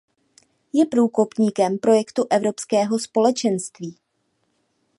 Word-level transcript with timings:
Je 0.73 0.85
průkopníkem 0.85 1.77
projektu 1.77 2.25
Evropského 2.29 2.99
společenství. 2.99 3.95